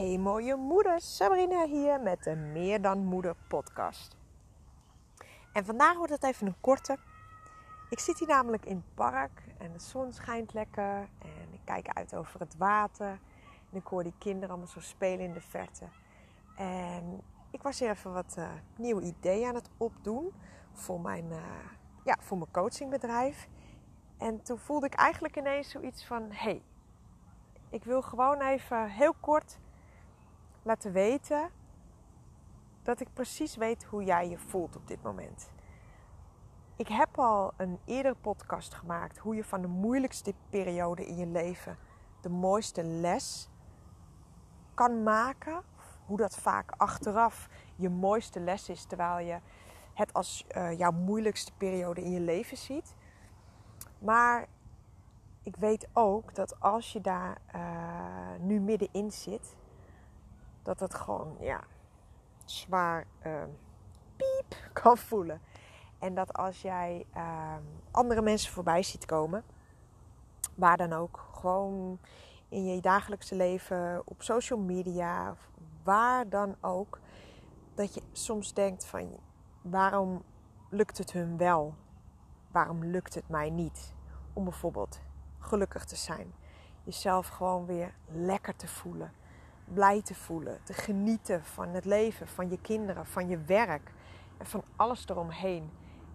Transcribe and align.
Hey 0.00 0.18
mooie 0.18 0.56
moeder, 0.56 1.00
Sabrina 1.00 1.66
hier 1.66 2.00
met 2.00 2.24
de 2.24 2.36
Meer 2.36 2.82
dan 2.82 3.04
Moeder 3.04 3.34
podcast. 3.48 4.16
En 5.52 5.64
vandaag 5.64 5.96
wordt 5.96 6.12
het 6.12 6.24
even 6.24 6.46
een 6.46 6.60
korte. 6.60 6.98
Ik 7.90 7.98
zit 7.98 8.18
hier 8.18 8.28
namelijk 8.28 8.64
in 8.64 8.76
het 8.76 8.94
park 8.94 9.42
en 9.58 9.72
de 9.72 9.78
zon 9.78 10.12
schijnt 10.12 10.54
lekker 10.54 11.08
en 11.18 11.52
ik 11.52 11.60
kijk 11.64 11.88
uit 11.88 12.14
over 12.14 12.40
het 12.40 12.56
water. 12.56 13.08
En 13.70 13.78
ik 13.78 13.86
hoor 13.86 14.02
die 14.02 14.14
kinderen 14.18 14.48
allemaal 14.48 14.66
zo 14.66 14.80
spelen 14.80 15.24
in 15.24 15.32
de 15.32 15.40
verte. 15.40 15.86
En 16.56 17.20
ik 17.50 17.62
was 17.62 17.78
hier 17.78 17.90
even 17.90 18.12
wat 18.12 18.34
uh, 18.38 18.48
nieuwe 18.76 19.02
ideeën 19.02 19.48
aan 19.48 19.54
het 19.54 19.70
opdoen 19.76 20.32
voor 20.72 21.00
mijn, 21.00 21.24
uh, 21.24 21.38
ja, 22.04 22.16
voor 22.20 22.38
mijn 22.38 22.50
coachingbedrijf. 22.50 23.48
En 24.18 24.42
toen 24.42 24.58
voelde 24.58 24.86
ik 24.86 24.94
eigenlijk 24.94 25.36
ineens 25.36 25.70
zoiets 25.70 26.04
van: 26.04 26.26
hey, 26.30 26.62
ik 27.70 27.84
wil 27.84 28.02
gewoon 28.02 28.40
even 28.40 28.90
heel 28.90 29.14
kort 29.20 29.58
laten 30.62 30.92
weten 30.92 31.50
dat 32.82 33.00
ik 33.00 33.08
precies 33.12 33.56
weet 33.56 33.84
hoe 33.84 34.04
jij 34.04 34.28
je 34.28 34.38
voelt 34.38 34.76
op 34.76 34.88
dit 34.88 35.02
moment. 35.02 35.50
Ik 36.76 36.88
heb 36.88 37.18
al 37.18 37.52
een 37.56 37.78
eerdere 37.84 38.14
podcast 38.14 38.74
gemaakt 38.74 39.18
hoe 39.18 39.34
je 39.34 39.44
van 39.44 39.60
de 39.60 39.68
moeilijkste 39.68 40.34
periode 40.50 41.06
in 41.06 41.16
je 41.16 41.26
leven 41.26 41.78
de 42.20 42.28
mooiste 42.28 42.84
les 42.84 43.48
kan 44.74 45.02
maken. 45.02 45.62
Hoe 46.06 46.16
dat 46.16 46.36
vaak 46.36 46.70
achteraf 46.76 47.48
je 47.76 47.88
mooiste 47.88 48.40
les 48.40 48.68
is, 48.68 48.84
terwijl 48.84 49.26
je 49.26 49.38
het 49.94 50.12
als 50.12 50.46
uh, 50.56 50.78
jouw 50.78 50.90
moeilijkste 50.90 51.52
periode 51.56 52.02
in 52.02 52.10
je 52.10 52.20
leven 52.20 52.56
ziet. 52.56 52.94
Maar 53.98 54.46
ik 55.42 55.56
weet 55.56 55.88
ook 55.92 56.34
dat 56.34 56.60
als 56.60 56.92
je 56.92 57.00
daar 57.00 57.40
uh, 57.54 57.60
nu 58.38 58.60
middenin 58.60 59.12
zit, 59.12 59.56
dat 60.62 60.80
het 60.80 60.94
gewoon 60.94 61.36
ja, 61.40 61.60
zwaar 62.44 63.06
uh, 63.26 63.42
piep 64.16 64.60
kan 64.82 64.96
voelen. 64.96 65.40
En 65.98 66.14
dat 66.14 66.32
als 66.32 66.62
jij 66.62 67.06
uh, 67.16 67.54
andere 67.90 68.22
mensen 68.22 68.52
voorbij 68.52 68.82
ziet 68.82 69.06
komen, 69.06 69.44
waar 70.54 70.76
dan 70.76 70.92
ook, 70.92 71.28
gewoon 71.32 71.98
in 72.48 72.64
je 72.64 72.80
dagelijkse 72.80 73.34
leven, 73.34 74.02
op 74.04 74.22
social 74.22 74.58
media, 74.58 75.36
waar 75.82 76.28
dan 76.28 76.56
ook, 76.60 76.98
dat 77.74 77.94
je 77.94 78.02
soms 78.12 78.54
denkt 78.54 78.84
van 78.84 79.18
waarom 79.62 80.22
lukt 80.70 80.98
het 80.98 81.12
hun 81.12 81.36
wel? 81.36 81.74
Waarom 82.50 82.84
lukt 82.84 83.14
het 83.14 83.28
mij 83.28 83.50
niet? 83.50 83.94
Om 84.32 84.44
bijvoorbeeld 84.44 85.00
gelukkig 85.38 85.84
te 85.84 85.96
zijn. 85.96 86.34
Jezelf 86.84 87.28
gewoon 87.28 87.66
weer 87.66 87.94
lekker 88.06 88.56
te 88.56 88.68
voelen. 88.68 89.12
Blij 89.74 90.02
te 90.02 90.14
voelen. 90.14 90.58
Te 90.62 90.72
genieten 90.72 91.44
van 91.44 91.68
het 91.68 91.84
leven, 91.84 92.28
van 92.28 92.50
je 92.50 92.60
kinderen, 92.60 93.06
van 93.06 93.28
je 93.28 93.38
werk. 93.38 93.92
En 94.38 94.46
van 94.46 94.62
alles 94.76 95.08
eromheen. 95.08 95.70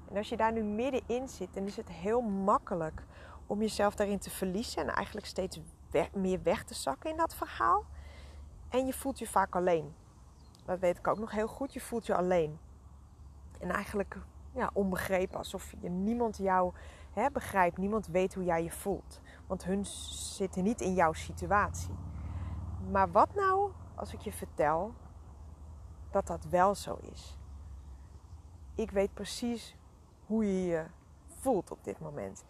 En 0.09 0.17
als 0.17 0.29
je 0.29 0.37
daar 0.37 0.51
nu 0.51 0.63
middenin 0.63 1.29
zit, 1.29 1.53
dan 1.53 1.65
is 1.65 1.75
het 1.75 1.89
heel 1.89 2.21
makkelijk 2.21 3.03
om 3.47 3.59
jezelf 3.59 3.95
daarin 3.95 4.19
te 4.19 4.29
verliezen. 4.29 4.81
En 4.81 4.93
eigenlijk 4.93 5.27
steeds 5.27 5.59
meer 6.13 6.43
weg 6.43 6.63
te 6.63 6.73
zakken 6.73 7.09
in 7.09 7.17
dat 7.17 7.35
verhaal. 7.35 7.85
En 8.69 8.85
je 8.85 8.93
voelt 8.93 9.19
je 9.19 9.27
vaak 9.27 9.55
alleen. 9.55 9.93
Dat 10.65 10.79
weet 10.79 10.97
ik 10.97 11.07
ook 11.07 11.19
nog 11.19 11.31
heel 11.31 11.47
goed. 11.47 11.73
Je 11.73 11.81
voelt 11.81 12.05
je 12.05 12.15
alleen. 12.15 12.59
En 13.59 13.69
eigenlijk 13.69 14.17
ja, 14.51 14.69
onbegrepen. 14.73 15.37
Alsof 15.37 15.73
je 15.79 15.89
niemand 15.89 16.37
jou 16.37 16.73
hè, 17.13 17.31
begrijpt. 17.31 17.77
Niemand 17.77 18.07
weet 18.07 18.33
hoe 18.33 18.43
jij 18.43 18.63
je 18.63 18.71
voelt. 18.71 19.19
Want 19.47 19.63
hun 19.63 19.85
zitten 19.85 20.63
niet 20.63 20.81
in 20.81 20.93
jouw 20.93 21.13
situatie. 21.13 21.93
Maar 22.91 23.11
wat 23.11 23.35
nou 23.35 23.71
als 23.95 24.13
ik 24.13 24.19
je 24.19 24.31
vertel 24.31 24.93
dat 26.11 26.27
dat 26.27 26.45
wel 26.45 26.75
zo 26.75 26.97
is? 27.01 27.37
Ik 28.75 28.91
weet 28.91 29.13
precies 29.13 29.75
hoe 30.25 30.45
je 30.45 30.65
je 30.65 30.85
voelt 31.27 31.71
op 31.71 31.83
dit 31.83 31.99
moment. 31.99 32.43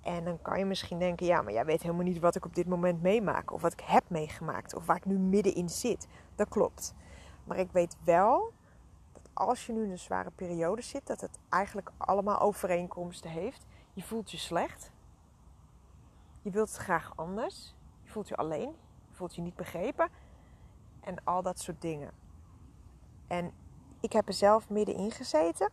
En 0.00 0.24
dan 0.24 0.42
kan 0.42 0.58
je 0.58 0.64
misschien 0.64 0.98
denken, 0.98 1.26
ja, 1.26 1.42
maar 1.42 1.52
jij 1.52 1.64
weet 1.64 1.82
helemaal 1.82 2.04
niet 2.04 2.18
wat 2.18 2.36
ik 2.36 2.44
op 2.44 2.54
dit 2.54 2.66
moment 2.66 3.02
meemaak. 3.02 3.52
Of 3.52 3.62
wat 3.62 3.72
ik 3.72 3.80
heb 3.80 4.10
meegemaakt. 4.10 4.74
Of 4.74 4.86
waar 4.86 4.96
ik 4.96 5.04
nu 5.04 5.18
middenin 5.18 5.68
zit. 5.68 6.06
Dat 6.34 6.48
klopt. 6.48 6.94
Maar 7.44 7.58
ik 7.58 7.72
weet 7.72 7.96
wel 8.04 8.52
dat 9.12 9.30
als 9.32 9.66
je 9.66 9.72
nu 9.72 9.84
in 9.84 9.90
een 9.90 9.98
zware 9.98 10.30
periode 10.30 10.82
zit, 10.82 11.06
dat 11.06 11.20
het 11.20 11.38
eigenlijk 11.48 11.90
allemaal 11.96 12.40
overeenkomsten 12.40 13.30
heeft. 13.30 13.66
Je 13.92 14.02
voelt 14.02 14.30
je 14.30 14.36
slecht. 14.36 14.92
Je 16.42 16.50
wilt 16.50 16.68
het 16.68 16.78
graag 16.78 17.12
anders. 17.16 17.74
Je 18.02 18.10
voelt 18.10 18.28
je 18.28 18.36
alleen. 18.36 18.74
Voelt 19.18 19.34
je 19.34 19.42
niet 19.42 19.56
begrepen. 19.56 20.08
En 21.00 21.24
al 21.24 21.42
dat 21.42 21.58
soort 21.58 21.80
dingen. 21.80 22.10
En 23.26 23.52
ik 24.00 24.12
heb 24.12 24.28
er 24.28 24.34
zelf 24.34 24.68
middenin 24.68 25.10
gezeten. 25.10 25.70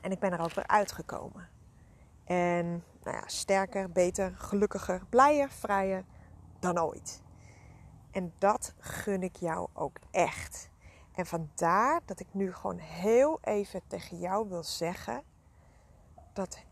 En 0.00 0.10
ik 0.10 0.18
ben 0.18 0.32
er 0.32 0.40
ook 0.40 0.54
weer 0.54 0.66
uitgekomen. 0.66 1.48
En 2.24 2.66
nou 3.02 3.16
ja, 3.16 3.22
sterker, 3.26 3.90
beter, 3.90 4.32
gelukkiger, 4.36 5.02
blijer, 5.08 5.50
vrijer 5.50 6.04
dan 6.58 6.80
ooit. 6.80 7.22
En 8.10 8.32
dat 8.38 8.74
gun 8.78 9.22
ik 9.22 9.36
jou 9.36 9.68
ook 9.72 9.96
echt. 10.10 10.70
En 11.12 11.26
vandaar 11.26 12.00
dat 12.04 12.20
ik 12.20 12.28
nu 12.30 12.54
gewoon 12.54 12.78
heel 12.78 13.38
even 13.42 13.82
tegen 13.86 14.18
jou 14.18 14.48
wil 14.48 14.62
zeggen 14.62 15.22
dat 16.32 16.64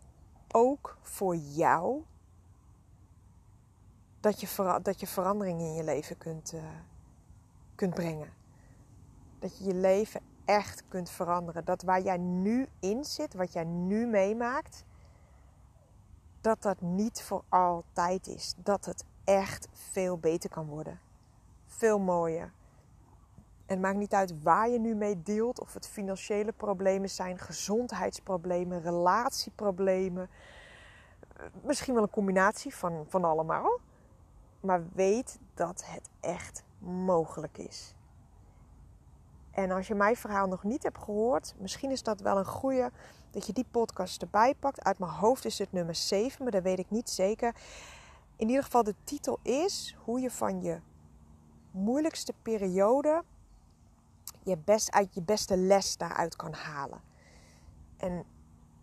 ook 0.49 0.99
voor 1.03 1.37
jou 1.37 2.05
dat 4.21 4.41
je, 4.41 4.79
dat 4.83 5.01
je 5.01 5.07
verandering 5.07 5.61
in 5.61 5.75
je 5.75 5.85
leven 5.85 6.19
kunt, 6.19 6.53
uh, 6.55 6.63
kunt 7.75 7.95
brengen. 7.95 8.33
Dat 9.39 9.59
je 9.59 9.65
je 9.65 9.75
leven 9.75 10.21
echt 10.45 10.83
kunt 10.89 11.11
veranderen. 11.11 11.65
Dat 11.65 11.83
waar 11.83 12.01
jij 12.01 12.17
nu 12.17 12.67
in 12.81 13.05
zit, 13.05 13.35
wat 13.35 13.53
jij 13.53 13.65
nu 13.65 14.07
meemaakt, 14.07 14.85
dat 16.41 16.63
dat 16.63 16.81
niet 16.81 17.23
voor 17.23 17.43
altijd 17.49 18.27
is. 18.27 18.55
Dat 18.57 18.85
het 18.85 19.05
echt 19.25 19.69
veel 19.73 20.19
beter 20.19 20.51
kan 20.51 20.67
worden. 20.67 21.01
Veel 21.67 21.99
mooier. 21.99 22.53
En 23.67 23.77
het 23.77 23.81
maakt 23.81 23.99
niet 23.99 24.15
uit 24.15 24.43
waar 24.43 24.69
je 24.69 24.79
nu 24.79 24.95
mee 24.95 25.23
deelt. 25.23 25.61
Of 25.61 25.75
het 25.75 25.89
financiële 25.89 26.53
problemen 26.53 27.11
zijn, 27.11 27.39
gezondheidsproblemen, 27.39 28.83
relatieproblemen. 28.83 30.31
Misschien 31.63 31.95
wel 31.95 32.03
een 32.03 32.11
combinatie 32.11 32.75
van, 32.75 33.05
van 33.09 33.25
allemaal. 33.25 33.81
Maar 34.61 34.83
weet 34.93 35.39
dat 35.55 35.83
het 35.87 36.09
echt 36.21 36.63
mogelijk 36.79 37.59
is. 37.59 37.95
En 39.51 39.71
als 39.71 39.87
je 39.87 39.95
mijn 39.95 40.17
verhaal 40.17 40.47
nog 40.47 40.65
niet 40.65 40.83
hebt 40.83 40.99
gehoord, 40.99 41.55
misschien 41.59 41.91
is 41.91 42.03
dat 42.03 42.21
wel 42.21 42.39
een 42.39 42.45
goede 42.45 42.91
dat 43.31 43.47
je 43.47 43.53
die 43.53 43.67
podcast 43.71 44.23
erbij 44.23 44.55
pakt. 44.55 44.85
Uit 44.85 44.99
mijn 44.99 45.13
hoofd 45.13 45.45
is 45.45 45.59
het 45.59 45.73
nummer 45.73 45.95
7, 45.95 46.43
maar 46.43 46.53
dat 46.53 46.63
weet 46.63 46.79
ik 46.79 46.91
niet 46.91 47.11
zeker. 47.11 47.55
In 48.37 48.49
ieder 48.49 48.65
geval, 48.65 48.83
de 48.83 48.95
titel 49.05 49.39
is 49.43 49.97
hoe 50.05 50.21
je 50.21 50.31
van 50.31 50.63
je 50.63 50.81
moeilijkste 51.71 52.35
periode 52.43 53.23
je 54.43 54.57
best 54.57 54.93
uit 54.93 55.15
je 55.15 55.23
beste 55.23 55.57
les 55.57 55.97
daaruit 55.97 56.37
kan 56.37 56.53
halen. 56.53 57.01
En 57.97 58.25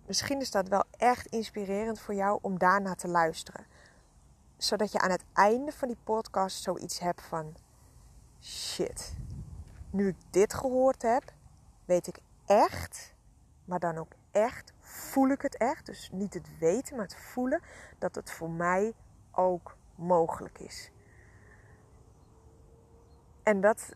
misschien 0.05 0.41
is 0.41 0.51
dat 0.51 0.67
wel 0.67 0.83
echt 0.91 1.27
inspirerend 1.27 1.99
voor 1.99 2.13
jou 2.13 2.39
om 2.41 2.59
daarna 2.59 2.95
te 2.95 3.07
luisteren. 3.07 3.65
Zodat 4.57 4.91
je 4.91 5.00
aan 5.00 5.12
het 5.12 5.23
einde 5.34 5.72
van 5.72 5.88
die 5.88 5.97
podcast 6.03 6.63
zoiets 6.63 7.00
hebt 7.00 7.22
van 7.22 7.56
shit. 8.41 9.16
Nu 9.90 10.07
ik 10.07 10.16
dit 10.29 10.53
gehoord 10.53 11.01
heb, 11.01 11.23
weet 11.85 12.07
ik 12.07 12.19
echt, 12.45 13.13
maar 13.66 13.79
dan 13.79 13.97
ook 13.97 14.12
echt, 14.31 14.73
voel 14.79 15.29
ik 15.29 15.41
het 15.41 15.57
echt. 15.57 15.85
Dus 15.85 16.09
niet 16.12 16.34
het 16.34 16.57
weten, 16.59 16.95
maar 16.95 17.06
het 17.06 17.16
voelen 17.16 17.62
dat 17.97 18.16
het 18.16 18.31
voor 18.31 18.50
mij 18.50 18.94
ook 19.31 19.78
mogelijk 19.95 20.59
is. 20.59 20.91
En 23.44 23.62
dat 23.62 23.95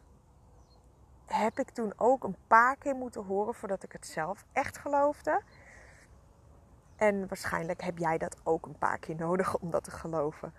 heb 1.25 1.60
ik 1.60 1.69
toen 1.69 1.94
ook 1.98 2.24
een 2.24 2.38
paar 2.48 2.75
keer 2.78 2.96
moeten 2.96 3.24
horen 3.24 3.54
voordat 3.54 3.84
ik 3.84 3.92
het 3.92 4.08
zelf 4.08 4.46
echt 4.52 4.78
geloofde. 4.78 5.42
En 7.01 7.27
waarschijnlijk 7.27 7.81
heb 7.81 7.98
jij 7.98 8.18
dat 8.18 8.36
ook 8.44 8.65
een 8.65 8.77
paar 8.77 9.00
keer 9.00 9.15
nodig 9.15 9.57
om 9.57 9.71
dat 9.71 9.83
te 9.83 9.92
geloven. 9.92 10.53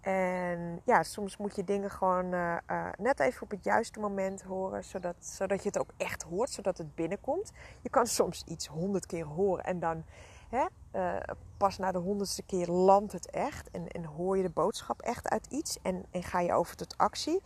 En 0.00 0.80
ja, 0.84 1.02
soms 1.02 1.36
moet 1.36 1.56
je 1.56 1.64
dingen 1.64 1.90
gewoon 1.90 2.34
uh, 2.34 2.56
uh, 2.70 2.88
net 2.98 3.20
even 3.20 3.42
op 3.42 3.50
het 3.50 3.64
juiste 3.64 4.00
moment 4.00 4.42
horen, 4.42 4.84
zodat, 4.84 5.14
zodat 5.18 5.62
je 5.62 5.68
het 5.68 5.78
ook 5.78 5.90
echt 5.96 6.22
hoort, 6.22 6.50
zodat 6.50 6.78
het 6.78 6.94
binnenkomt. 6.94 7.52
Je 7.80 7.88
kan 7.88 8.06
soms 8.06 8.44
iets 8.44 8.66
honderd 8.66 9.06
keer 9.06 9.24
horen 9.24 9.64
en 9.64 9.80
dan 9.80 10.04
hè, 10.48 10.64
uh, 10.92 11.20
pas 11.56 11.78
na 11.78 11.92
de 11.92 11.98
honderdste 11.98 12.42
keer 12.42 12.66
landt 12.66 13.12
het 13.12 13.30
echt. 13.30 13.70
En, 13.70 13.88
en 13.88 14.04
hoor 14.04 14.36
je 14.36 14.42
de 14.42 14.50
boodschap 14.50 15.00
echt 15.00 15.28
uit 15.28 15.46
iets 15.46 15.78
en, 15.82 16.04
en 16.10 16.22
ga 16.22 16.40
je 16.40 16.52
over 16.52 16.76
tot 16.76 16.98
actie. 16.98 17.42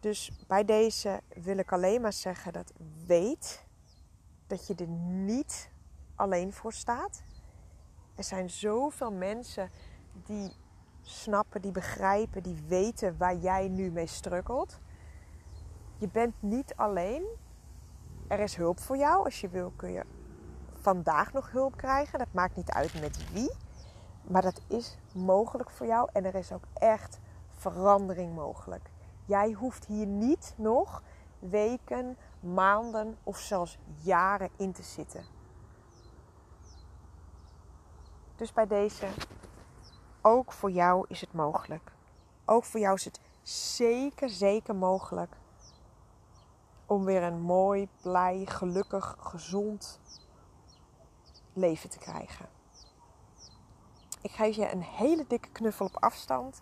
Dus 0.00 0.32
bij 0.46 0.64
deze 0.64 1.20
wil 1.34 1.58
ik 1.58 1.72
alleen 1.72 2.00
maar 2.00 2.12
zeggen 2.12 2.52
dat 2.52 2.72
weet 3.06 3.64
dat 4.46 4.66
je 4.66 4.74
er 4.74 4.88
niet 4.88 5.72
alleen 6.14 6.52
voor 6.52 6.72
staat. 6.72 7.22
Er 8.14 8.24
zijn 8.24 8.50
zoveel 8.50 9.12
mensen 9.12 9.70
die 10.12 10.52
snappen, 11.02 11.62
die 11.62 11.72
begrijpen, 11.72 12.42
die 12.42 12.62
weten 12.66 13.16
waar 13.18 13.36
jij 13.36 13.68
nu 13.68 13.90
mee 13.90 14.06
struggelt. 14.06 14.78
Je 15.98 16.08
bent 16.08 16.34
niet 16.40 16.72
alleen. 16.76 17.24
Er 18.28 18.40
is 18.40 18.56
hulp 18.56 18.80
voor 18.80 18.96
jou. 18.96 19.24
Als 19.24 19.40
je 19.40 19.48
wil 19.48 19.72
kun 19.76 19.92
je 19.92 20.04
vandaag 20.80 21.32
nog 21.32 21.50
hulp 21.50 21.76
krijgen. 21.76 22.18
Dat 22.18 22.32
maakt 22.32 22.56
niet 22.56 22.70
uit 22.70 23.00
met 23.00 23.32
wie. 23.32 23.52
Maar 24.22 24.42
dat 24.42 24.60
is 24.66 24.98
mogelijk 25.14 25.70
voor 25.70 25.86
jou 25.86 26.08
en 26.12 26.24
er 26.24 26.34
is 26.34 26.52
ook 26.52 26.64
echt 26.74 27.20
verandering 27.50 28.34
mogelijk. 28.34 28.90
Jij 29.24 29.52
hoeft 29.52 29.86
hier 29.86 30.06
niet 30.06 30.54
nog 30.56 31.02
weken, 31.38 32.16
maanden 32.40 33.16
of 33.22 33.38
zelfs 33.38 33.78
jaren 34.02 34.50
in 34.56 34.72
te 34.72 34.82
zitten. 34.82 35.33
Dus 38.36 38.52
bij 38.52 38.66
deze, 38.66 39.08
ook 40.22 40.52
voor 40.52 40.70
jou 40.70 41.04
is 41.08 41.20
het 41.20 41.32
mogelijk. 41.32 41.92
Ook 42.44 42.64
voor 42.64 42.80
jou 42.80 42.94
is 42.94 43.04
het 43.04 43.20
zeker, 43.42 44.28
zeker 44.28 44.74
mogelijk 44.74 45.36
om 46.86 47.04
weer 47.04 47.22
een 47.22 47.40
mooi, 47.40 47.88
blij, 48.02 48.42
gelukkig, 48.46 49.16
gezond 49.18 50.00
leven 51.52 51.90
te 51.90 51.98
krijgen. 51.98 52.48
Ik 54.22 54.30
geef 54.30 54.56
je 54.56 54.72
een 54.72 54.82
hele 54.82 55.24
dikke 55.28 55.48
knuffel 55.48 55.86
op 55.86 56.02
afstand. 56.02 56.60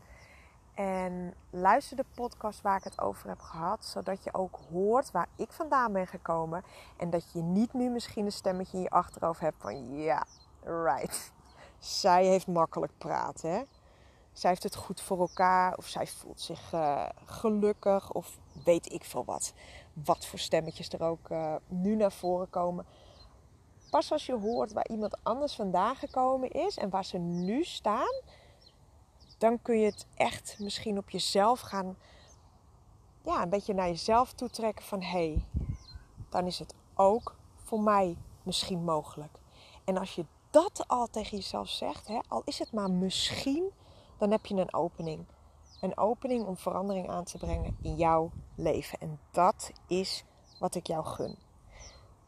En 0.74 1.34
luister 1.50 1.96
de 1.96 2.04
podcast 2.14 2.60
waar 2.60 2.76
ik 2.76 2.84
het 2.84 3.00
over 3.00 3.28
heb 3.28 3.40
gehad, 3.40 3.84
zodat 3.84 4.24
je 4.24 4.34
ook 4.34 4.58
hoort 4.70 5.10
waar 5.10 5.28
ik 5.36 5.52
vandaan 5.52 5.92
ben 5.92 6.06
gekomen. 6.06 6.64
En 6.96 7.10
dat 7.10 7.32
je 7.32 7.42
niet 7.42 7.72
nu 7.72 7.88
misschien 7.88 8.24
een 8.24 8.32
stemmetje 8.32 8.76
in 8.76 8.82
je 8.82 8.90
achterhoofd 8.90 9.40
hebt 9.40 9.60
van 9.60 9.96
ja, 9.96 10.24
right. 10.64 11.32
Zij 11.82 12.26
heeft 12.26 12.46
makkelijk 12.46 12.92
praten. 12.98 13.50
Hè? 13.50 13.62
Zij 14.32 14.50
heeft 14.50 14.62
het 14.62 14.74
goed 14.74 15.00
voor 15.00 15.20
elkaar, 15.20 15.76
of 15.76 15.86
zij 15.86 16.06
voelt 16.06 16.40
zich 16.40 16.72
uh, 16.72 17.08
gelukkig, 17.24 18.12
of 18.12 18.38
weet 18.64 18.92
ik 18.92 19.04
veel 19.04 19.24
wat. 19.24 19.52
Wat 19.92 20.26
voor 20.26 20.38
stemmetjes 20.38 20.88
er 20.88 21.02
ook 21.02 21.30
uh, 21.30 21.54
nu 21.68 21.96
naar 21.96 22.12
voren 22.12 22.50
komen. 22.50 22.86
Pas 23.90 24.12
als 24.12 24.26
je 24.26 24.38
hoort 24.38 24.72
waar 24.72 24.88
iemand 24.88 25.16
anders 25.22 25.54
vandaan 25.54 25.96
gekomen 25.96 26.50
is 26.50 26.76
en 26.76 26.90
waar 26.90 27.04
ze 27.04 27.18
nu 27.18 27.64
staan, 27.64 28.22
dan 29.38 29.62
kun 29.62 29.78
je 29.78 29.84
het 29.84 30.06
echt 30.14 30.56
misschien 30.58 30.98
op 30.98 31.10
jezelf 31.10 31.60
gaan, 31.60 31.96
ja, 33.22 33.42
een 33.42 33.48
beetje 33.48 33.74
naar 33.74 33.88
jezelf 33.88 34.32
toe 34.32 34.50
trekken 34.50 34.84
van 34.84 35.02
hé, 35.02 35.08
hey, 35.08 35.44
dan 36.28 36.46
is 36.46 36.58
het 36.58 36.74
ook 36.94 37.36
voor 37.56 37.80
mij 37.80 38.16
misschien 38.42 38.84
mogelijk. 38.84 39.38
En 39.84 39.96
als 39.96 40.14
je 40.14 40.24
dat 40.52 40.84
al 40.88 41.06
tegen 41.06 41.36
jezelf 41.36 41.68
zegt, 41.68 42.08
hè, 42.08 42.18
al 42.28 42.42
is 42.44 42.58
het 42.58 42.72
maar 42.72 42.90
misschien, 42.90 43.70
dan 44.18 44.30
heb 44.30 44.46
je 44.46 44.54
een 44.54 44.74
opening. 44.74 45.26
Een 45.80 45.98
opening 45.98 46.46
om 46.46 46.56
verandering 46.56 47.08
aan 47.08 47.24
te 47.24 47.38
brengen 47.38 47.76
in 47.82 47.96
jouw 47.96 48.30
leven. 48.54 49.00
En 49.00 49.20
dat 49.30 49.72
is 49.86 50.24
wat 50.58 50.74
ik 50.74 50.86
jou 50.86 51.04
gun. 51.04 51.38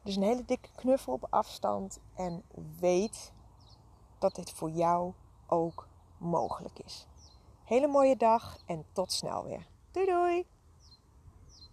Dus 0.03 0.17
een 0.17 0.23
hele 0.23 0.45
dikke 0.45 0.69
knuffel 0.75 1.13
op 1.13 1.27
afstand 1.31 1.99
en 2.15 2.43
weet 2.81 3.33
dat 4.19 4.35
dit 4.35 4.51
voor 4.51 4.71
jou 4.71 5.13
ook 5.47 5.89
mogelijk 6.19 6.79
is. 6.79 7.07
Hele 7.65 7.87
mooie 7.87 8.17
dag 8.17 8.59
en 8.67 8.85
tot 8.93 9.13
snel 9.13 9.45
weer. 9.45 9.67
Doei 9.91 10.07
doei! 10.07 10.54